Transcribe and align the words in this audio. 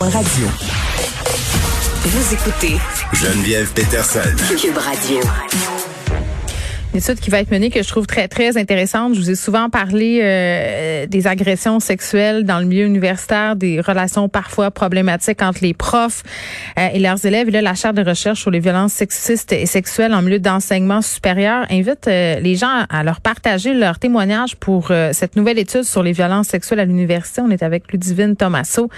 Radio. 0.00 0.46
Vous 2.04 2.34
écoutez 2.34 2.78
Geneviève 3.12 3.70
Peterson. 3.74 4.20
Cube 4.58 4.78
Radio. 4.78 5.20
Une 6.92 6.98
étude 6.98 7.20
qui 7.20 7.30
va 7.30 7.38
être 7.38 7.52
menée 7.52 7.70
que 7.70 7.84
je 7.84 7.88
trouve 7.88 8.08
très 8.08 8.26
très 8.26 8.58
intéressante. 8.58 9.14
Je 9.14 9.20
vous 9.20 9.30
ai 9.30 9.36
souvent 9.36 9.70
parlé 9.70 10.18
euh, 10.24 11.06
des 11.06 11.28
agressions 11.28 11.78
sexuelles 11.78 12.42
dans 12.42 12.58
le 12.58 12.64
milieu 12.64 12.84
universitaire, 12.84 13.54
des 13.54 13.80
relations 13.80 14.28
parfois 14.28 14.72
problématiques 14.72 15.40
entre 15.40 15.60
les 15.62 15.72
profs 15.72 16.24
euh, 16.80 16.88
et 16.92 16.98
leurs 16.98 17.24
élèves. 17.24 17.48
Là, 17.50 17.62
la 17.62 17.74
chaire 17.74 17.94
de 17.94 18.02
recherche 18.02 18.40
sur 18.40 18.50
les 18.50 18.58
violences 18.58 18.92
sexistes 18.92 19.52
et 19.52 19.66
sexuelles 19.66 20.12
en 20.12 20.22
milieu 20.22 20.40
d'enseignement 20.40 21.00
supérieur 21.00 21.64
invite 21.70 22.08
euh, 22.08 22.40
les 22.40 22.56
gens 22.56 22.86
à 22.90 23.04
leur 23.04 23.20
partager 23.20 23.72
leur 23.72 24.00
témoignage 24.00 24.56
pour 24.56 24.90
cette 25.12 25.36
nouvelle 25.36 25.60
étude 25.60 25.84
sur 25.84 26.02
les 26.02 26.12
violences 26.12 26.48
sexuelles 26.48 26.80
à 26.80 26.84
l'université. 26.84 27.40
On 27.40 27.50
est 27.50 27.62
avec 27.62 27.92
Ludivine 27.92 28.34
Tomasso, 28.34 28.90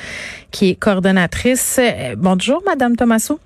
qui 0.50 0.70
est 0.70 0.74
coordonnatrice. 0.76 1.78
bonjour, 2.16 2.62
Madame 2.66 2.96
Tomasso. 2.96 3.38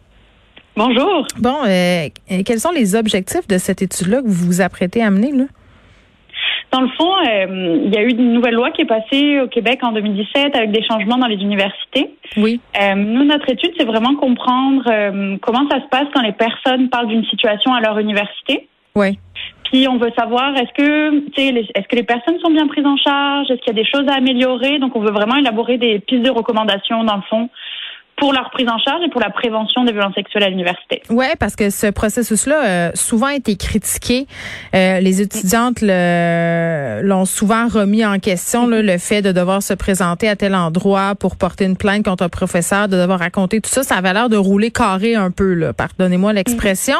Bonjour. 0.76 1.26
Bon, 1.38 1.56
euh, 1.66 2.08
quels 2.44 2.60
sont 2.60 2.70
les 2.70 2.96
objectifs 2.96 3.48
de 3.48 3.56
cette 3.56 3.80
étude-là 3.80 4.20
que 4.20 4.26
vous 4.26 4.46
vous 4.46 4.60
apprêtez 4.60 5.02
à 5.02 5.10
mener? 5.10 5.32
Là? 5.32 5.44
Dans 6.70 6.82
le 6.82 6.88
fond, 6.88 7.10
euh, 7.26 7.80
il 7.86 7.94
y 7.94 7.96
a 7.96 8.02
eu 8.02 8.10
une 8.10 8.34
nouvelle 8.34 8.54
loi 8.54 8.70
qui 8.72 8.82
est 8.82 8.86
passée 8.86 9.40
au 9.40 9.48
Québec 9.48 9.78
en 9.82 9.92
2017 9.92 10.54
avec 10.54 10.72
des 10.72 10.84
changements 10.84 11.16
dans 11.16 11.28
les 11.28 11.36
universités. 11.36 12.10
Oui. 12.36 12.60
Euh, 12.78 12.94
nous, 12.94 13.24
notre 13.24 13.48
étude, 13.48 13.72
c'est 13.78 13.86
vraiment 13.86 14.16
comprendre 14.16 14.84
comment 15.40 15.66
ça 15.70 15.80
se 15.80 15.88
passe 15.88 16.08
quand 16.12 16.20
les 16.20 16.32
personnes 16.32 16.90
parlent 16.90 17.08
d'une 17.08 17.24
situation 17.24 17.72
à 17.72 17.80
leur 17.80 17.98
université. 17.98 18.68
Oui. 18.94 19.18
Puis 19.64 19.88
on 19.88 19.96
veut 19.96 20.12
savoir 20.16 20.54
est-ce 20.56 20.72
que 20.74 21.40
est-ce 21.40 21.88
que 21.88 21.96
les 21.96 22.02
personnes 22.02 22.38
sont 22.40 22.50
bien 22.50 22.66
prises 22.68 22.86
en 22.86 22.96
charge, 22.96 23.50
est-ce 23.50 23.60
qu'il 23.60 23.74
y 23.74 23.80
a 23.80 23.82
des 23.82 23.88
choses 23.88 24.06
à 24.08 24.16
améliorer? 24.16 24.78
Donc 24.78 24.94
on 24.94 25.00
veut 25.00 25.10
vraiment 25.10 25.36
élaborer 25.36 25.78
des 25.78 25.98
pistes 26.00 26.22
de 26.22 26.30
recommandations 26.30 27.02
dans 27.02 27.16
le 27.16 27.22
fond 27.22 27.48
pour 28.16 28.32
leur 28.32 28.50
prise 28.50 28.68
en 28.68 28.78
charge 28.78 29.02
et 29.04 29.10
pour 29.10 29.20
la 29.20 29.30
prévention 29.30 29.84
des 29.84 29.92
violences 29.92 30.14
sexuelles 30.14 30.44
à 30.44 30.48
l'université. 30.48 31.02
Ouais, 31.10 31.34
parce 31.38 31.54
que 31.54 31.70
ce 31.70 31.88
processus-là 31.88 32.58
a 32.58 32.66
euh, 32.66 32.90
souvent 32.94 33.28
été 33.28 33.56
critiqué. 33.56 34.26
Euh, 34.74 35.00
les 35.00 35.20
étudiantes 35.20 35.82
l'ont 35.82 37.24
souvent 37.26 37.68
remis 37.68 38.04
en 38.04 38.18
question, 38.18 38.66
le 38.66 38.98
fait 38.98 39.22
de 39.22 39.32
devoir 39.32 39.62
se 39.62 39.74
présenter 39.74 40.28
à 40.28 40.36
tel 40.36 40.54
endroit 40.54 41.14
pour 41.14 41.36
porter 41.36 41.64
une 41.64 41.76
plainte 41.76 42.04
contre 42.04 42.24
un 42.24 42.28
professeur, 42.28 42.88
de 42.88 42.96
devoir 42.96 43.18
raconter 43.18 43.60
tout 43.60 43.70
ça. 43.70 43.82
Ça 43.82 43.96
avait 43.96 44.12
l'air 44.12 44.28
de 44.28 44.36
rouler 44.36 44.70
carré 44.70 45.14
un 45.14 45.30
peu, 45.30 45.54
là. 45.54 45.72
Pardonnez-moi 45.72 46.32
l'expression. 46.32 46.96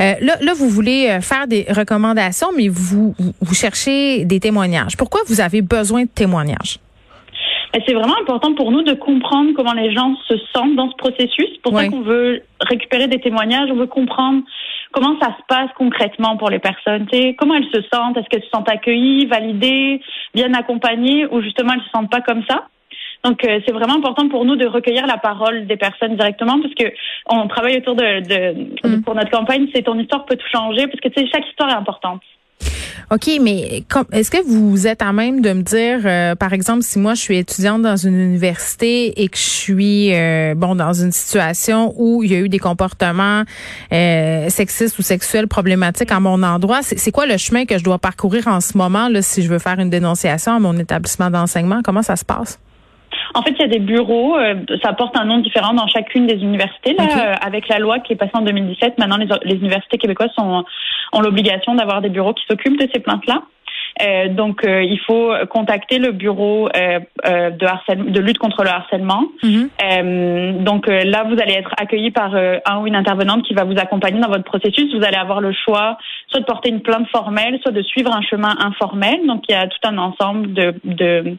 Euh, 0.00 0.14
là, 0.20 0.36
là, 0.40 0.52
vous 0.54 0.68
voulez 0.68 1.08
euh, 1.08 1.20
faire 1.20 1.46
des 1.46 1.66
recommandations, 1.68 2.48
mais 2.56 2.68
vous, 2.68 3.14
vous 3.40 3.54
cherchez 3.54 4.24
des 4.24 4.40
témoignages. 4.40 4.96
Pourquoi 4.96 5.20
vous 5.26 5.40
avez 5.40 5.62
besoin 5.62 6.02
de 6.02 6.08
témoignages? 6.08 6.78
C'est 7.72 7.94
vraiment 7.94 8.18
important 8.20 8.54
pour 8.54 8.72
nous 8.72 8.82
de 8.82 8.94
comprendre 8.94 9.52
comment 9.54 9.72
les 9.72 9.92
gens 9.92 10.16
se 10.26 10.34
sentent 10.52 10.74
dans 10.74 10.90
ce 10.90 10.96
processus. 10.96 11.56
Pour 11.62 11.76
ça 11.76 11.86
qu'on 11.88 12.00
veut 12.00 12.42
récupérer 12.60 13.06
des 13.06 13.20
témoignages, 13.20 13.70
on 13.70 13.76
veut 13.76 13.86
comprendre 13.86 14.42
comment 14.92 15.16
ça 15.20 15.28
se 15.28 15.42
passe 15.48 15.70
concrètement 15.76 16.36
pour 16.36 16.50
les 16.50 16.58
personnes. 16.58 17.06
Tu 17.06 17.34
comment 17.36 17.54
elles 17.54 17.70
se 17.72 17.82
sentent? 17.92 18.16
Est-ce 18.16 18.28
qu'elles 18.28 18.42
se 18.42 18.50
sentent 18.50 18.68
accueillies, 18.68 19.26
validées, 19.26 20.00
bien 20.34 20.52
accompagnées, 20.54 21.26
ou 21.26 21.42
justement 21.42 21.74
elles 21.74 21.82
se 21.82 21.90
sentent 21.90 22.10
pas 22.10 22.20
comme 22.20 22.42
ça? 22.48 22.66
Donc 23.22 23.44
euh, 23.44 23.60
c'est 23.66 23.72
vraiment 23.72 23.96
important 23.96 24.28
pour 24.28 24.44
nous 24.44 24.56
de 24.56 24.66
recueillir 24.66 25.06
la 25.06 25.18
parole 25.18 25.66
des 25.66 25.76
personnes 25.76 26.16
directement 26.16 26.60
parce 26.60 26.74
que 26.74 26.92
on 27.26 27.46
travaille 27.48 27.76
autour 27.76 27.94
de, 27.94 28.20
de, 28.20 28.88
mm. 28.88 29.02
pour 29.02 29.14
notre 29.14 29.30
campagne, 29.30 29.68
c'est 29.74 29.82
ton 29.82 29.98
histoire 29.98 30.24
peut 30.24 30.36
tout 30.36 30.48
changer 30.50 30.86
parce 30.86 31.00
que 31.00 31.08
tu 31.08 31.20
sais 31.20 31.28
chaque 31.32 31.46
histoire 31.46 31.70
est 31.70 31.74
importante. 31.74 32.22
OK, 33.12 33.28
mais 33.42 33.82
est-ce 34.12 34.30
que 34.30 34.40
vous 34.46 34.86
êtes 34.86 35.02
à 35.02 35.12
même 35.12 35.40
de 35.40 35.52
me 35.52 35.62
dire, 35.62 35.98
euh, 36.04 36.36
par 36.36 36.52
exemple, 36.52 36.84
si 36.84 36.96
moi 37.00 37.14
je 37.14 37.20
suis 37.20 37.38
étudiante 37.38 37.82
dans 37.82 37.96
une 37.96 38.14
université 38.14 39.20
et 39.20 39.28
que 39.28 39.36
je 39.36 39.42
suis 39.42 40.14
euh, 40.14 40.54
bon 40.56 40.76
dans 40.76 40.92
une 40.92 41.10
situation 41.10 41.92
où 41.96 42.22
il 42.22 42.30
y 42.30 42.36
a 42.36 42.38
eu 42.38 42.48
des 42.48 42.60
comportements 42.60 43.42
euh, 43.92 44.48
sexistes 44.48 44.96
ou 45.00 45.02
sexuels 45.02 45.48
problématiques 45.48 46.12
à 46.12 46.20
mon 46.20 46.40
endroit, 46.44 46.82
c'est 46.82 47.10
quoi 47.10 47.26
le 47.26 47.36
chemin 47.36 47.64
que 47.64 47.78
je 47.78 47.82
dois 47.82 47.98
parcourir 47.98 48.46
en 48.46 48.60
ce 48.60 48.78
moment 48.78 49.08
là 49.08 49.22
si 49.22 49.42
je 49.42 49.48
veux 49.48 49.58
faire 49.58 49.80
une 49.80 49.90
dénonciation 49.90 50.52
à 50.54 50.60
mon 50.60 50.78
établissement 50.78 51.30
d'enseignement? 51.30 51.80
Comment 51.82 52.04
ça 52.04 52.14
se 52.14 52.24
passe? 52.24 52.60
En 53.34 53.42
fait, 53.42 53.52
il 53.52 53.60
y 53.60 53.64
a 53.64 53.68
des 53.68 53.78
bureaux, 53.78 54.36
ça 54.82 54.92
porte 54.92 55.16
un 55.16 55.24
nom 55.24 55.38
différent 55.38 55.72
dans 55.72 55.86
chacune 55.86 56.26
des 56.26 56.34
universités. 56.34 56.94
Là, 56.94 57.34
avec 57.40 57.68
la 57.68 57.78
loi 57.78 58.00
qui 58.00 58.12
est 58.12 58.16
passée 58.16 58.32
en 58.34 58.42
2017, 58.42 58.98
maintenant 58.98 59.16
les, 59.16 59.28
les 59.44 59.56
universités 59.56 59.98
québécoises 59.98 60.30
sont 60.38 60.64
ont 61.12 61.20
l'obligation 61.20 61.74
d'avoir 61.74 62.02
des 62.02 62.08
bureaux 62.08 62.34
qui 62.34 62.44
s'occupent 62.48 62.78
de 62.78 62.88
ces 62.92 63.00
plaintes-là. 63.00 63.42
Euh, 64.02 64.28
donc, 64.28 64.64
euh, 64.64 64.82
il 64.82 64.98
faut 65.00 65.32
contacter 65.50 65.98
le 65.98 66.12
bureau 66.12 66.68
euh, 66.68 67.00
euh 67.26 67.50
de, 67.50 67.66
harcèlement, 67.66 68.10
de 68.10 68.20
lutte 68.20 68.38
contre 68.38 68.62
le 68.62 68.70
harcèlement. 68.70 69.24
Euh, 69.44 70.52
donc 70.60 70.86
là, 70.86 71.24
vous 71.24 71.34
allez 71.40 71.54
être 71.54 71.72
accueilli 71.76 72.10
par 72.10 72.34
un 72.34 72.78
ou 72.80 72.86
une 72.86 72.94
intervenante 72.94 73.42
qui 73.42 73.54
va 73.54 73.64
vous 73.64 73.78
accompagner 73.78 74.20
dans 74.20 74.28
votre 74.28 74.44
processus. 74.44 74.94
Vous 74.94 75.04
allez 75.04 75.16
avoir 75.16 75.40
le 75.40 75.52
choix 75.52 75.98
soit 76.28 76.40
de 76.40 76.44
porter 76.44 76.68
une 76.68 76.80
plainte 76.80 77.08
formelle, 77.08 77.58
soit 77.62 77.72
de 77.72 77.82
suivre 77.82 78.14
un 78.14 78.22
chemin 78.22 78.54
informel. 78.60 79.26
Donc, 79.26 79.44
il 79.48 79.52
y 79.52 79.58
a 79.58 79.66
tout 79.66 79.78
un 79.82 79.98
ensemble 79.98 80.52
de, 80.54 80.74
de 80.84 81.36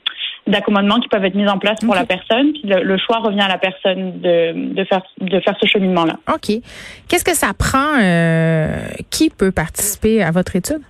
d'accommodements 0.52 1.00
qui 1.00 1.08
peuvent 1.08 1.26
être 1.26 1.36
mis 1.36 1.48
en 1.48 1.58
place 1.58 1.80
pour 1.80 1.96
la 1.96 2.06
personne. 2.06 2.54
Puis 2.54 2.64
le, 2.66 2.98
choix 2.98 3.18
revient 3.18 3.42
à 3.42 3.48
la 3.48 3.58
personne 3.58 4.20
de, 4.20 4.74
de 4.74 4.84
faire 4.86 5.02
de 5.20 5.40
faire 5.40 5.56
ce 5.62 5.68
cheminement-là. 5.68 6.18
OK. 6.34 6.62
Qu'est-ce 7.08 7.26
que 7.26 7.36
ça 7.36 7.54
prend? 7.58 8.00
Euh, 8.00 8.68
qui 9.10 9.30
peut 9.30 9.52
participer 9.52 10.24
à 10.24 10.32
votre 10.32 10.56
étude? 10.56 10.82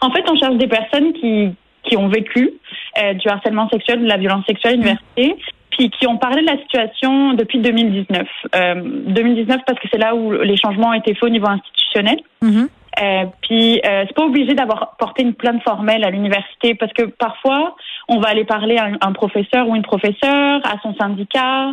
En 0.00 0.10
fait, 0.10 0.24
on 0.28 0.36
cherche 0.36 0.56
des 0.56 0.66
personnes 0.66 1.12
qui, 1.14 1.54
qui 1.84 1.96
ont 1.96 2.08
vécu 2.08 2.50
euh, 2.98 3.14
du 3.14 3.28
harcèlement 3.28 3.68
sexuel, 3.68 4.02
de 4.02 4.08
la 4.08 4.16
violence 4.16 4.44
sexuelle 4.46 4.72
à 4.72 4.76
l'université, 4.76 5.36
puis 5.70 5.90
qui 5.90 6.06
ont 6.06 6.18
parlé 6.18 6.42
de 6.42 6.46
la 6.46 6.58
situation 6.58 7.34
depuis 7.34 7.60
2019. 7.60 8.26
Euh, 8.54 8.74
2019 9.06 9.60
parce 9.66 9.78
que 9.78 9.88
c'est 9.90 9.98
là 9.98 10.14
où 10.14 10.32
les 10.32 10.56
changements 10.56 10.88
ont 10.88 10.94
été 10.94 11.14
faits 11.14 11.24
au 11.24 11.28
niveau 11.28 11.48
institutionnel. 11.48 12.18
Mm-hmm. 12.42 12.68
Euh, 13.00 13.24
puis 13.42 13.80
euh, 13.84 14.04
c'est 14.06 14.14
pas 14.14 14.24
obligé 14.24 14.54
d'avoir 14.54 14.96
porté 14.98 15.22
une 15.22 15.32
plainte 15.32 15.62
formelle 15.62 16.04
à 16.04 16.10
l'université 16.10 16.74
parce 16.74 16.92
que 16.92 17.04
parfois 17.04 17.74
on 18.08 18.18
va 18.18 18.28
aller 18.28 18.44
parler 18.44 18.76
à 18.76 18.90
un, 19.00 19.12
professeur 19.12 19.68
ou 19.68 19.76
une 19.76 19.82
professeure, 19.82 20.60
à 20.64 20.76
son 20.82 20.94
syndicat, 20.94 21.70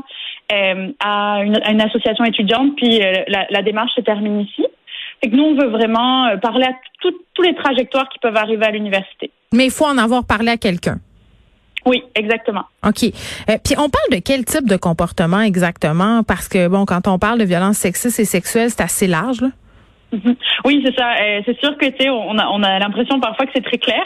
euh, 0.51 0.91
à, 1.00 1.40
une, 1.44 1.57
à, 1.63 1.72
une, 1.72 1.81
association 1.81 2.23
étudiante, 2.23 2.75
puis 2.78 3.01
euh, 3.01 3.13
la, 3.28 3.45
la, 3.50 3.62
démarche 3.62 3.91
se 3.95 4.01
termine 4.01 4.41
ici. 4.41 4.66
Fait 5.22 5.29
que 5.29 5.35
nous 5.35 5.44
on 5.44 5.56
veut 5.56 5.69
vraiment 5.69 6.28
euh, 6.28 6.38
parler 6.38 6.66
à 6.66 6.73
tous 7.01 7.41
les 7.41 7.56
trajectoires 7.56 8.07
qui 8.09 8.19
peuvent 8.19 8.38
arriver 8.38 8.66
à 8.66 8.72
l'université. 8.72 9.31
Mais 9.53 9.66
il 9.66 9.72
faut 9.72 9.85
en 9.85 9.97
avoir 9.97 10.25
parlé 10.25 10.51
à 10.51 10.57
quelqu'un. 10.57 11.00
Oui, 11.85 12.03
exactement. 12.16 12.66
OK. 12.85 13.03
Euh, 13.03 13.57
puis 13.63 13.75
on 13.78 13.90
parle 13.90 14.09
de 14.11 14.19
quel 14.23 14.46
type 14.46 14.67
de 14.67 14.75
comportement 14.75 15.41
exactement? 15.41 16.23
Parce 16.23 16.47
que, 16.47 16.67
bon, 16.67 16.85
quand 16.85 17.07
on 17.07 17.17
parle 17.17 17.40
de 17.40 17.46
violence 17.46 17.78
sexiste 17.78 18.19
et 18.19 18.25
sexuelle, 18.25 18.69
c'est 18.69 18.81
assez 18.81 19.07
large, 19.07 19.41
là. 19.41 19.50
Mhm. 20.12 20.36
Oui, 20.66 20.81
c'est 20.86 20.97
ça. 20.97 21.14
Euh, 21.22 21.42
c'est 21.46 21.59
sûr 21.59 21.78
que 21.78 21.86
tu 21.86 21.97
sais, 22.00 22.09
on 22.09 22.38
a, 22.38 22.47
on 22.47 22.64
a 22.64 22.80
l'impression 22.80 23.20
parfois 23.20 23.46
que 23.46 23.52
c'est 23.53 23.64
très 23.64 23.78
clair. 23.78 24.03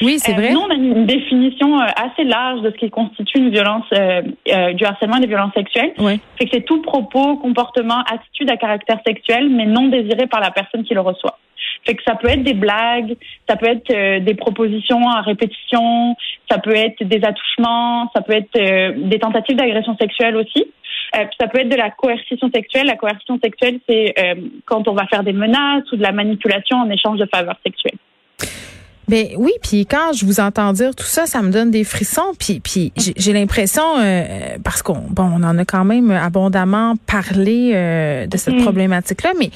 Oui, 0.00 0.18
c'est 0.18 0.32
euh, 0.32 0.36
vrai. 0.36 0.52
Nous, 0.52 0.60
on 0.60 0.70
a 0.70 0.74
une 0.74 1.06
définition 1.06 1.78
euh, 1.78 1.86
assez 1.96 2.24
large 2.24 2.62
de 2.62 2.70
ce 2.70 2.76
qui 2.76 2.90
constitue 2.90 3.38
une 3.38 3.50
violence, 3.50 3.84
du 3.90 4.84
harcèlement 4.84 5.16
et 5.16 5.20
des 5.20 5.26
violences 5.26 5.54
sexuelles. 5.54 5.92
Oui. 5.98 6.20
C'est 6.38 6.46
que 6.46 6.50
c'est 6.54 6.64
tout 6.64 6.80
propos, 6.82 7.36
comportement, 7.36 8.02
attitude 8.10 8.50
à 8.50 8.56
caractère 8.56 8.98
sexuel, 9.06 9.48
mais 9.50 9.66
non 9.66 9.88
désiré 9.88 10.26
par 10.26 10.40
la 10.40 10.50
personne 10.50 10.84
qui 10.84 10.94
le 10.94 11.00
reçoit. 11.00 11.38
Fait 11.84 11.94
que 11.94 12.02
ça 12.04 12.14
peut 12.14 12.28
être 12.28 12.44
des 12.44 12.54
blagues, 12.54 13.16
ça 13.48 13.56
peut 13.56 13.66
être 13.66 14.24
des 14.24 14.34
propositions 14.34 15.08
à 15.08 15.20
répétition, 15.20 16.14
ça 16.48 16.58
peut 16.58 16.76
être 16.76 17.02
des 17.02 17.24
attouchements, 17.24 18.08
ça 18.14 18.22
peut 18.22 18.34
être 18.34 19.08
des 19.08 19.18
tentatives 19.18 19.56
d'agression 19.56 19.96
sexuelle 19.96 20.36
aussi. 20.36 20.66
Euh, 21.14 21.24
ça 21.38 21.46
peut 21.48 21.60
être 21.60 21.68
de 21.68 21.76
la 21.76 21.90
coercition 21.90 22.50
sexuelle. 22.54 22.86
La 22.86 22.96
coercition 22.96 23.38
sexuelle, 23.42 23.80
c'est 23.88 24.14
euh, 24.18 24.34
quand 24.64 24.88
on 24.88 24.94
va 24.94 25.06
faire 25.06 25.22
des 25.22 25.32
menaces 25.32 25.90
ou 25.92 25.96
de 25.96 26.02
la 26.02 26.12
manipulation 26.12 26.78
en 26.78 26.90
échange 26.90 27.18
de 27.18 27.28
faveurs 27.32 27.58
sexuelles. 27.64 27.98
Ben 29.08 29.26
oui, 29.36 29.50
puis 29.62 29.84
quand 29.84 30.12
je 30.14 30.24
vous 30.24 30.40
entends 30.40 30.72
dire 30.72 30.94
tout 30.94 31.04
ça, 31.04 31.26
ça 31.26 31.42
me 31.42 31.50
donne 31.50 31.70
des 31.70 31.84
frissons. 31.84 32.32
Puis, 32.38 32.60
puis 32.60 32.92
j'ai 32.96 33.32
l'impression, 33.32 33.82
euh, 33.98 34.56
parce 34.64 34.80
qu'on 34.80 35.02
bon, 35.10 35.30
on 35.36 35.42
en 35.42 35.58
a 35.58 35.64
quand 35.66 35.84
même 35.84 36.10
abondamment 36.10 36.94
parlé 37.06 37.72
de 38.26 38.36
cette 38.38 38.54
mm. 38.54 38.62
problématique-là, 38.62 39.32
mais 39.38 39.50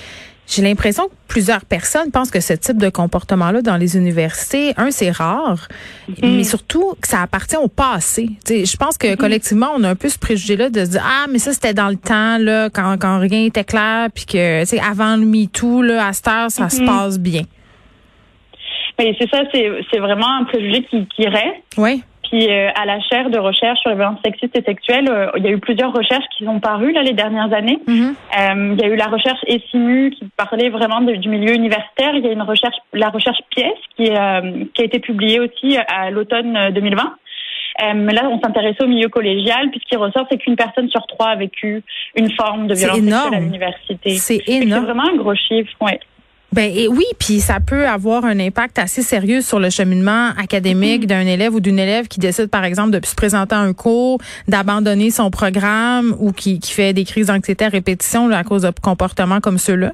j'ai 0.46 0.62
l'impression 0.62 1.04
que 1.04 1.12
plusieurs 1.28 1.64
personnes 1.64 2.10
pensent 2.10 2.30
que 2.30 2.40
ce 2.40 2.52
type 2.52 2.78
de 2.78 2.88
comportement-là 2.88 3.62
dans 3.62 3.76
les 3.76 3.96
universités, 3.96 4.72
un, 4.76 4.90
c'est 4.90 5.10
rare, 5.10 5.68
mm-hmm. 6.08 6.36
mais 6.36 6.44
surtout 6.44 6.94
que 7.00 7.08
ça 7.08 7.20
appartient 7.22 7.56
au 7.56 7.68
passé. 7.68 8.30
je 8.48 8.76
pense 8.76 8.96
que 8.96 9.08
mm-hmm. 9.08 9.16
collectivement, 9.16 9.68
on 9.76 9.82
a 9.84 9.90
un 9.90 9.96
peu 9.96 10.08
ce 10.08 10.18
préjugé-là 10.18 10.70
de 10.70 10.84
se 10.84 10.90
dire 10.90 11.04
ah 11.04 11.26
mais 11.30 11.38
ça 11.38 11.52
c'était 11.52 11.74
dans 11.74 11.88
le 11.88 11.96
temps 11.96 12.38
là 12.38 12.70
quand, 12.70 12.96
quand 12.98 13.18
rien 13.18 13.44
était 13.44 13.64
clair, 13.64 14.08
puis 14.14 14.26
que 14.26 14.64
tu 14.64 14.78
avant 14.78 15.16
le 15.16 15.26
MeToo 15.26 15.82
là 15.82 16.06
à 16.06 16.12
cette 16.12 16.28
heure 16.28 16.50
ça 16.50 16.68
se 16.68 16.80
mm-hmm. 16.80 16.86
passe 16.86 17.18
bien. 17.18 17.42
Mais 18.98 19.14
c'est 19.20 19.28
ça, 19.28 19.42
c'est 19.52 19.98
vraiment 19.98 20.38
un 20.40 20.44
préjugé 20.44 20.82
qui, 20.84 21.06
qui 21.14 21.28
reste. 21.28 21.62
Oui. 21.76 22.02
Puis 22.28 22.50
euh, 22.50 22.68
à 22.74 22.84
la 22.84 23.00
chaire 23.00 23.30
de 23.30 23.38
recherche 23.38 23.78
sur 23.80 23.90
les 23.90 23.96
violences 23.96 24.20
sexistes 24.24 24.56
et 24.56 24.62
sexuelles, 24.62 25.08
euh, 25.08 25.30
il 25.36 25.44
y 25.44 25.48
a 25.48 25.50
eu 25.50 25.58
plusieurs 25.58 25.92
recherches 25.92 26.24
qui 26.36 26.44
sont 26.44 26.60
parues 26.60 26.92
là 26.92 27.02
les 27.02 27.12
dernières 27.12 27.52
années. 27.52 27.78
Mhm. 27.86 28.14
euh, 28.38 28.74
il 28.74 28.80
y 28.80 28.84
a 28.84 28.88
eu 28.88 28.96
la 28.96 29.06
recherche 29.06 29.40
ESIMU 29.46 30.10
qui 30.10 30.26
parlait 30.36 30.68
vraiment 30.68 31.00
du 31.00 31.28
milieu 31.28 31.54
universitaire. 31.54 32.14
Il 32.14 32.24
y 32.24 32.28
a 32.28 32.32
une 32.32 32.42
recherche, 32.42 32.76
la 32.92 33.10
recherche 33.10 33.38
pièce 33.50 33.78
qui, 33.96 34.04
qui 34.04 34.82
a 34.82 34.84
été 34.84 34.98
publiée 34.98 35.40
aussi 35.40 35.76
à 35.76 36.10
l'automne 36.10 36.70
2020. 36.72 37.16
Euh, 37.82 37.92
mais 37.94 38.12
là, 38.12 38.28
on 38.30 38.40
s'intéressait 38.40 38.82
au 38.82 38.86
milieu 38.86 39.08
collégial, 39.08 39.70
puis 39.70 39.80
ce 39.82 39.88
qui 39.88 39.96
ressort, 39.96 40.26
c'est 40.30 40.38
qu'une 40.38 40.56
personne 40.56 40.88
sur 40.88 41.06
trois 41.06 41.28
a 41.28 41.36
vécu 41.36 41.82
une 42.14 42.30
forme 42.32 42.68
de 42.68 42.74
violence 42.74 42.96
sexuelle 42.98 43.34
à 43.34 43.40
l'université. 43.40 44.10
C'est 44.14 44.48
énorme. 44.48 44.86
C'est 44.86 44.92
vraiment 44.92 45.10
un 45.10 45.16
gros 45.16 45.34
chiffre, 45.34 45.72
ouais. 45.82 46.00
Ben 46.56 46.72
et 46.74 46.88
oui, 46.88 47.04
puis 47.18 47.40
ça 47.40 47.58
peut 47.60 47.86
avoir 47.86 48.24
un 48.24 48.40
impact 48.40 48.78
assez 48.78 49.02
sérieux 49.02 49.42
sur 49.42 49.60
le 49.60 49.68
cheminement 49.68 50.30
académique 50.38 51.02
mm-hmm. 51.02 51.06
d'un 51.06 51.26
élève 51.26 51.54
ou 51.54 51.60
d'une 51.60 51.78
élève 51.78 52.08
qui 52.08 52.18
décide, 52.18 52.50
par 52.50 52.64
exemple, 52.64 52.98
de 52.98 53.04
se 53.04 53.14
présenter 53.14 53.54
à 53.54 53.58
un 53.58 53.74
cours, 53.74 54.18
d'abandonner 54.48 55.10
son 55.10 55.30
programme 55.30 56.16
ou 56.18 56.32
qui, 56.32 56.58
qui 56.58 56.72
fait 56.72 56.94
des 56.94 57.04
crises 57.04 57.26
d'anxiété 57.26 57.66
à 57.66 57.68
répétition 57.68 58.30
à 58.30 58.42
cause 58.42 58.62
de 58.62 58.70
comportements 58.82 59.40
comme 59.40 59.58
ceux-là? 59.58 59.92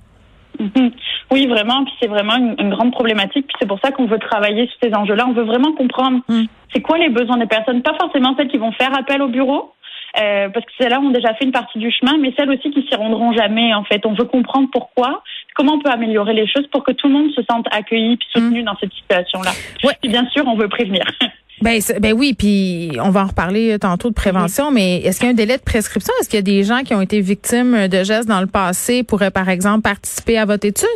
Mm-hmm. 0.61 0.93
Oui, 1.33 1.49
vraiment. 1.49 1.83
Puis 1.85 1.95
c'est 2.01 2.07
vraiment 2.07 2.37
une, 2.37 2.71
grande 2.71 2.93
problématique. 2.93 3.49
Puis 3.49 3.57
c'est 3.59 3.67
pour 3.67 3.81
ça 3.83 3.91
qu'on 3.91 4.07
veut 4.07 4.21
travailler 4.21 4.69
sur 4.69 4.77
ces 4.85 4.95
enjeux-là. 4.95 5.27
On 5.27 5.33
veut 5.33 5.43
vraiment 5.43 5.73
comprendre 5.73 6.21
mm. 6.29 6.45
c'est 6.73 6.81
quoi 6.81 6.97
les 6.97 7.09
besoins 7.09 7.39
des 7.39 7.47
personnes, 7.47 7.83
pas 7.83 7.97
forcément 8.01 8.37
celles 8.37 8.49
qui 8.49 8.59
vont 8.59 8.71
faire 8.73 8.97
appel 8.97 9.21
au 9.21 9.29
bureau, 9.29 9.72
euh, 10.21 10.49
parce 10.51 10.67
que 10.67 10.73
celles-là 10.79 11.01
ont 11.01 11.11
déjà 11.11 11.35
fait 11.35 11.45
une 11.45 11.53
partie 11.53 11.79
du 11.79 11.91
chemin, 11.91 12.19
mais 12.19 12.33
celles 12.37 12.51
aussi 12.51 12.71
qui 12.71 12.87
s'y 12.87 12.95
rendront 12.95 13.33
jamais. 13.33 13.75
En 13.75 13.85
fait, 13.85 14.05
on 14.05 14.15
veut 14.15 14.25
comprendre 14.25 14.69
pourquoi, 14.73 15.23
comment 15.55 15.75
on 15.75 15.81
peut 15.81 15.91
améliorer 15.91 16.35
les 16.35 16.47
choses 16.47 16.67
pour 16.69 16.85
que 16.85 16.93
tout 16.93 17.09
le 17.09 17.15
monde 17.15 17.31
se 17.33 17.43
sente 17.51 17.67
accueilli 17.71 18.17
puis 18.17 18.29
soutenu 18.33 18.63
mm. 18.63 18.65
dans 18.65 18.77
cette 18.79 18.93
situation-là. 18.93 19.51
Ouais. 19.85 19.95
Et 20.03 20.09
bien 20.09 20.27
sûr, 20.29 20.45
on 20.47 20.57
veut 20.57 20.69
prévenir. 20.69 21.05
Ben, 21.61 21.81
ben 22.01 22.13
oui, 22.13 22.35
puis 22.37 22.91
on 23.01 23.11
va 23.11 23.23
en 23.23 23.27
reparler 23.29 23.79
tantôt 23.79 24.09
de 24.09 24.15
prévention, 24.15 24.73
mais 24.73 24.97
est-ce 24.97 25.21
qu'il 25.21 25.27
y 25.27 25.29
a 25.29 25.33
un 25.33 25.37
délai 25.37 25.59
de 25.59 25.63
prescription? 25.63 26.13
Est-ce 26.21 26.29
qu'il 26.29 26.39
y 26.39 26.41
a 26.41 26.43
des 26.43 26.65
gens 26.65 26.81
qui 26.83 26.93
ont 26.93 27.01
été 27.01 27.21
victimes 27.21 27.87
de 27.87 28.03
gestes 28.03 28.27
dans 28.29 28.41
le 28.41 28.49
passé 28.49 29.05
pourraient, 29.05 29.31
par 29.31 29.49
exemple, 29.49 29.83
participer 29.83 30.39
à 30.39 30.45
votre 30.45 30.67
étude? 30.67 30.89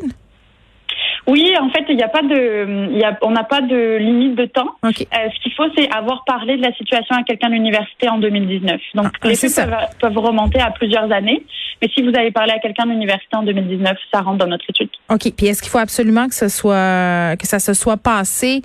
Oui, 1.26 1.52
en 1.60 1.68
fait, 1.70 1.84
il 1.88 1.96
n'y 1.96 2.04
a 2.04 2.08
pas 2.08 2.22
de, 2.22 2.88
il 2.92 2.98
y 2.98 3.04
a, 3.04 3.18
on 3.22 3.32
n'a 3.32 3.42
pas 3.42 3.60
de 3.60 3.96
limite 3.96 4.36
de 4.36 4.44
temps. 4.44 4.76
Euh, 4.84 4.90
ce 4.90 5.42
qu'il 5.42 5.52
faut, 5.54 5.64
c'est 5.76 5.90
avoir 5.92 6.24
parlé 6.24 6.56
de 6.56 6.62
la 6.62 6.72
situation 6.74 7.16
à 7.16 7.24
quelqu'un 7.24 7.48
de 7.48 7.54
l'université 7.54 8.08
en 8.08 8.18
2019. 8.18 8.80
Donc, 8.94 9.06
ah, 9.06 9.28
les 9.28 9.34
faits 9.34 9.68
peuvent, 10.00 10.16
remonter 10.16 10.60
à 10.60 10.70
plusieurs 10.70 11.10
années. 11.10 11.42
Mais 11.82 11.88
si 11.94 12.02
vous 12.02 12.16
avez 12.16 12.30
parlé 12.30 12.52
à 12.52 12.58
quelqu'un 12.58 12.86
de 12.86 12.92
l'université 12.92 13.36
en 13.36 13.42
2019, 13.42 13.96
ça 14.12 14.20
rentre 14.20 14.38
dans 14.38 14.46
notre 14.46 14.64
étude. 14.70 14.88
OK. 15.10 15.32
Puis 15.36 15.46
est-ce 15.46 15.62
qu'il 15.62 15.70
faut 15.70 15.78
absolument 15.78 16.28
que 16.28 16.34
ce 16.34 16.48
soit, 16.48 17.36
que 17.38 17.46
ça 17.46 17.58
se 17.58 17.74
soit 17.74 17.96
passé, 17.96 18.62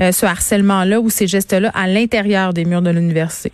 euh, 0.00 0.10
ce 0.10 0.24
harcèlement-là 0.24 1.00
ou 1.00 1.10
ces 1.10 1.26
gestes-là 1.26 1.70
à 1.74 1.86
l'intérieur 1.86 2.54
des 2.54 2.64
murs 2.64 2.82
de 2.82 2.90
l'université? 2.90 3.52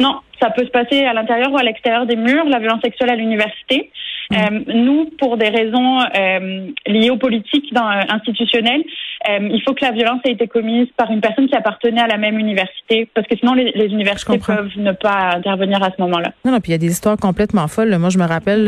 Non, 0.00 0.16
ça 0.40 0.50
peut 0.50 0.64
se 0.64 0.70
passer 0.70 1.04
à 1.04 1.12
l'intérieur 1.12 1.52
ou 1.52 1.58
à 1.58 1.62
l'extérieur 1.62 2.06
des 2.06 2.16
murs, 2.16 2.44
la 2.46 2.58
violence 2.58 2.82
sexuelle 2.82 3.10
à 3.10 3.16
l'université. 3.16 3.90
Mm. 4.30 4.34
Euh, 4.34 4.74
nous, 4.74 5.10
pour 5.18 5.36
des 5.36 5.48
raisons 5.48 6.00
euh, 6.00 6.68
liées 6.86 7.10
aux 7.10 7.16
politiques 7.16 7.72
dans, 7.72 7.90
euh, 7.90 8.00
institutionnelles, 8.08 8.82
il 9.28 9.60
faut 9.66 9.74
que 9.74 9.84
la 9.84 9.92
violence 9.92 10.20
ait 10.24 10.32
été 10.32 10.46
commise 10.46 10.86
par 10.96 11.10
une 11.10 11.20
personne 11.20 11.46
qui 11.46 11.54
appartenait 11.54 12.00
à 12.00 12.06
la 12.06 12.16
même 12.16 12.38
université, 12.38 13.06
parce 13.14 13.26
que 13.26 13.36
sinon 13.36 13.52
les, 13.52 13.70
universités 13.74 14.38
peuvent 14.38 14.70
ne 14.76 14.92
pas 14.92 15.32
intervenir 15.36 15.82
à 15.82 15.90
ce 15.94 16.00
moment-là. 16.00 16.32
Non, 16.44 16.52
non, 16.52 16.60
puis 16.60 16.70
il 16.70 16.72
y 16.72 16.74
a 16.74 16.78
des 16.78 16.90
histoires 16.90 17.18
complètement 17.18 17.68
folles. 17.68 17.94
Moi, 17.98 18.08
je 18.08 18.18
me 18.18 18.24
rappelle, 18.24 18.64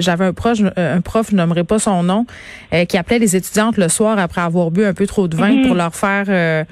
j'avais 0.00 0.24
un 0.24 0.32
prof, 0.32 0.58
un 0.76 1.00
prof, 1.00 1.28
je 1.30 1.36
nommerai 1.36 1.62
pas 1.62 1.78
son 1.78 2.02
nom, 2.02 2.26
qui 2.88 2.96
appelait 2.96 3.20
les 3.20 3.36
étudiantes 3.36 3.76
le 3.76 3.88
soir 3.88 4.18
après 4.18 4.40
avoir 4.40 4.72
bu 4.72 4.84
un 4.84 4.94
peu 4.94 5.06
trop 5.06 5.28
de 5.28 5.36
vin 5.36 5.50
mm-hmm. 5.50 5.66
pour 5.66 5.76
leur 5.76 5.94
faire 5.94 6.66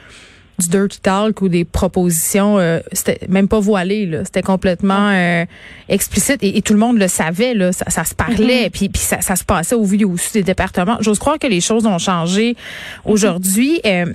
du 0.59 0.69
dirty 0.69 1.01
talk 1.01 1.43
ou 1.43 1.49
des 1.49 1.65
propositions, 1.65 2.59
euh, 2.59 2.81
c'était 2.93 3.27
même 3.29 3.49
pas 3.49 3.61
voilé, 3.61 4.07
là, 4.07 4.25
c'était 4.25 4.43
complètement 4.43 5.11
euh, 5.11 5.45
explicite 5.89 6.43
et, 6.43 6.63
tout 6.63 6.73
le 6.73 6.79
monde 6.79 6.99
le 6.99 7.09
savait, 7.09 7.55
là, 7.55 7.73
ça, 7.73 7.85
ça 7.89 8.05
se 8.05 8.15
parlait, 8.15 8.67
mm-hmm. 8.67 8.71
puis, 8.71 8.89
puis 8.89 9.03
ça, 9.03 9.21
ça, 9.21 9.37
se 9.37 9.45
passait 9.45 9.75
au 9.75 9.85
vu 9.85 10.05
aussi 10.05 10.33
des 10.33 10.43
départements. 10.43 10.97
J'ose 11.01 11.19
croire 11.19 11.39
que 11.39 11.47
les 11.47 11.61
choses 11.61 11.87
ont 11.87 11.99
changé 11.99 12.57
aujourd'hui. 13.05 13.81
Euh, 13.85 14.07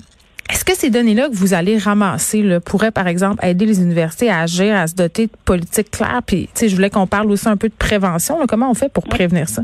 est-ce 0.49 0.65
que 0.65 0.73
ces 0.73 0.89
données-là 0.89 1.29
que 1.29 1.35
vous 1.35 1.53
allez 1.53 1.77
ramasser 1.77 2.41
là, 2.41 2.59
pourraient, 2.59 2.91
par 2.91 3.07
exemple, 3.07 3.45
aider 3.45 3.65
les 3.65 3.81
universités 3.81 4.29
à 4.29 4.41
agir, 4.41 4.75
à 4.75 4.87
se 4.87 4.95
doter 4.95 5.27
de 5.27 5.31
politiques 5.45 5.91
claires? 5.91 6.21
Puis, 6.25 6.47
tu 6.47 6.51
sais, 6.55 6.69
je 6.69 6.75
voulais 6.75 6.89
qu'on 6.89 7.07
parle 7.07 7.31
aussi 7.31 7.47
un 7.47 7.55
peu 7.55 7.69
de 7.69 7.73
prévention. 7.73 8.37
Là. 8.37 8.45
Comment 8.49 8.69
on 8.69 8.73
fait 8.73 8.91
pour 8.91 9.05
prévenir 9.05 9.47
ça? 9.47 9.61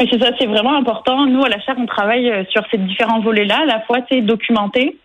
C'est 0.00 0.18
ça, 0.18 0.30
c'est 0.38 0.46
vraiment 0.46 0.76
important. 0.76 1.26
Nous, 1.26 1.42
à 1.44 1.48
la 1.48 1.60
chaire, 1.60 1.76
on 1.78 1.86
travaille 1.86 2.46
sur 2.50 2.62
ces 2.70 2.78
différents 2.78 3.20
volets-là, 3.20 3.60
à 3.62 3.64
la 3.64 3.80
fois, 3.82 3.98
c'est 4.10 4.22
documenter, 4.22 4.96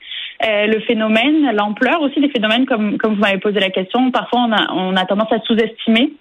euh, 0.43 0.65
le 0.67 0.79
phénomène, 0.81 1.51
l'ampleur 1.53 2.01
aussi 2.01 2.19
des 2.19 2.29
phénomènes, 2.29 2.65
comme, 2.65 2.97
comme 2.97 3.15
vous 3.15 3.21
m'avez 3.21 3.37
posé 3.37 3.59
la 3.59 3.69
question. 3.69 4.11
Parfois, 4.11 4.41
on 4.47 4.51
a, 4.51 4.73
on 4.73 4.95
a 4.95 5.05
tendance 5.05 5.31
à 5.31 5.39
sous-estimer 5.41 6.13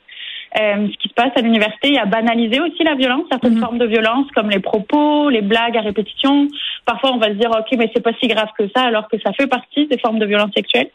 euh, 0.58 0.88
ce 0.90 0.96
qui 0.99 1.08
se 1.08 1.14
passe 1.14 1.31
à 1.37 1.43
l'université 1.43 1.93
et 1.93 1.99
à 1.99 2.06
banaliser 2.06 2.61
aussi 2.61 2.82
la 2.82 2.96
violence, 2.96 3.22
certaines 3.31 3.55
mhm. 3.55 3.61
formes 3.61 3.78
de 3.78 3.87
violence 3.87 4.26
comme 4.34 4.50
les 4.50 4.58
propos, 4.58 5.31
les 5.31 5.43
blagues 5.43 5.76
à 5.76 5.81
répétition. 5.81 6.49
Parfois, 6.84 7.12
on 7.12 7.19
va 7.19 7.28
se 7.28 7.34
dire, 7.34 7.50
OK, 7.50 7.78
mais 7.78 7.90
c'est 7.94 8.02
pas 8.02 8.12
si 8.20 8.26
grave 8.26 8.49
que 8.58 8.69
ça, 8.75 8.82
alors 8.82 9.08
que 9.08 9.17
ça 9.25 9.32
fait 9.32 9.46
partie 9.46 9.87
des 9.87 9.99
formes 9.99 10.19
de 10.19 10.26
violence 10.26 10.52
sexuelle. 10.55 10.90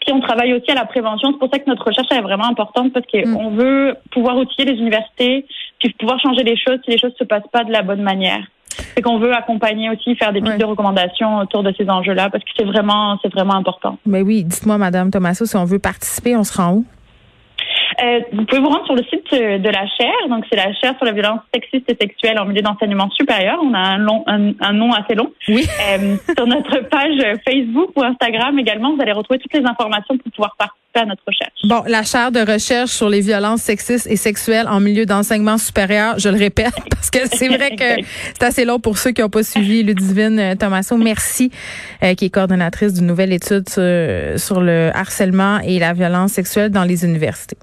Puis 0.00 0.12
on 0.12 0.20
travaille 0.20 0.54
aussi 0.54 0.70
à 0.70 0.74
la 0.74 0.84
prévention. 0.84 1.32
C'est 1.32 1.38
pour 1.38 1.50
ça 1.52 1.58
que 1.58 1.68
notre 1.68 1.84
recherche 1.84 2.10
est 2.12 2.20
vraiment 2.20 2.46
importante 2.46 2.92
parce 2.92 3.06
qu'on 3.06 3.50
mhm. 3.50 3.58
veut 3.58 3.96
pouvoir 4.12 4.36
outiller 4.36 4.72
les 4.72 4.78
universités, 4.78 5.44
puis 5.80 5.92
pouvoir 5.98 6.20
changer 6.20 6.44
les 6.44 6.56
choses 6.56 6.78
si 6.84 6.92
les 6.92 6.98
choses 6.98 7.14
se 7.18 7.24
passent 7.24 7.48
pas 7.52 7.64
de 7.64 7.72
la 7.72 7.82
bonne 7.82 8.02
manière 8.02 8.46
c'est 8.94 9.02
qu'on 9.02 9.18
veut 9.18 9.32
accompagner 9.34 9.90
aussi, 9.90 10.14
faire 10.16 10.32
des 10.32 10.40
pistes 10.40 10.58
de 10.58 10.64
recommandations 10.64 11.38
autour 11.38 11.62
de 11.62 11.72
ces 11.76 11.88
enjeux-là, 11.88 12.30
parce 12.30 12.44
que 12.44 12.50
c'est 12.56 12.64
vraiment, 12.64 13.18
c'est 13.22 13.32
vraiment 13.32 13.54
important. 13.54 13.98
Mais 14.06 14.22
oui, 14.22 14.44
dites-moi, 14.44 14.78
Madame 14.78 15.10
Thomaso, 15.10 15.46
si 15.46 15.56
on 15.56 15.64
veut 15.64 15.78
participer, 15.78 16.36
on 16.36 16.44
se 16.44 16.56
rend 16.56 16.72
où? 16.72 16.84
Euh, 18.02 18.20
vous 18.32 18.44
pouvez 18.44 18.60
vous 18.60 18.68
rendre 18.68 18.84
sur 18.86 18.94
le 18.94 19.02
site 19.04 19.26
euh, 19.32 19.58
de 19.58 19.68
la 19.68 19.86
chaire. 19.86 20.28
Donc, 20.28 20.44
c'est 20.48 20.56
la 20.56 20.72
chaire 20.74 20.94
sur 20.96 21.04
la 21.04 21.12
violence 21.12 21.40
sexiste 21.52 21.90
et 21.90 21.96
sexuelle 22.00 22.38
en 22.38 22.44
milieu 22.44 22.62
d'enseignement 22.62 23.10
supérieur. 23.10 23.58
On 23.62 23.74
a 23.74 23.78
un, 23.78 23.98
long, 23.98 24.24
un, 24.26 24.72
nom 24.72 24.92
assez 24.92 25.14
long. 25.14 25.32
Oui. 25.48 25.66
Euh, 25.90 26.16
sur 26.36 26.46
notre 26.46 26.88
page 26.88 27.20
Facebook 27.46 27.90
ou 27.96 28.02
Instagram 28.02 28.58
également, 28.58 28.94
vous 28.94 29.02
allez 29.02 29.12
retrouver 29.12 29.40
toutes 29.40 29.52
les 29.52 29.64
informations 29.64 30.16
pour 30.16 30.30
pouvoir 30.32 30.54
participer 30.56 31.00
à 31.00 31.04
notre 31.06 31.22
recherche. 31.26 31.50
Bon, 31.64 31.82
la 31.86 32.04
chaire 32.04 32.30
de 32.30 32.40
recherche 32.40 32.90
sur 32.90 33.08
les 33.08 33.20
violences 33.20 33.62
sexistes 33.62 34.06
et 34.06 34.16
sexuelles 34.16 34.68
en 34.68 34.80
milieu 34.80 35.04
d'enseignement 35.04 35.58
supérieur, 35.58 36.18
je 36.18 36.28
le 36.28 36.38
répète, 36.38 36.74
parce 36.90 37.10
que 37.10 37.26
c'est 37.26 37.48
vrai 37.48 37.74
que 37.74 38.02
c'est 38.34 38.42
assez 38.44 38.64
long 38.64 38.78
pour 38.78 38.98
ceux 38.98 39.10
qui 39.10 39.22
n'ont 39.22 39.28
pas 39.28 39.42
suivi 39.42 39.82
Ludivine 39.82 40.56
Thomaso. 40.56 40.96
Merci, 40.96 41.50
qui 42.16 42.24
est 42.24 42.30
coordonnatrice 42.30 42.94
d'une 42.94 43.06
nouvelle 43.06 43.32
étude 43.32 43.68
sur, 43.68 43.82
sur 44.36 44.60
le 44.60 44.90
harcèlement 44.94 45.58
et 45.64 45.78
la 45.78 45.92
violence 45.92 46.32
sexuelle 46.32 46.70
dans 46.70 46.84
les 46.84 47.04
universités. 47.04 47.56